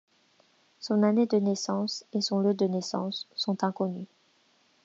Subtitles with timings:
[0.79, 4.07] Son année de naissance et son lieu de naissance sont inconnus.